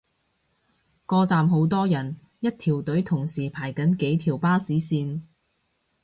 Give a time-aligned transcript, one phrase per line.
[1.05, 5.21] 個站好多人，一條隊同時排緊幾條巴士線